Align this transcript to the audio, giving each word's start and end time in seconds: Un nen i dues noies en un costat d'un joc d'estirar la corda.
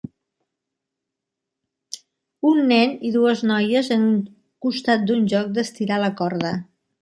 Un 2.51 2.61
nen 2.71 2.95
i 3.09 3.11
dues 3.17 3.43
noies 3.51 3.93
en 3.97 4.07
un 4.09 4.17
costat 4.67 5.05
d'un 5.11 5.29
joc 5.35 5.53
d'estirar 5.59 6.01
la 6.07 6.11
corda. 6.23 6.57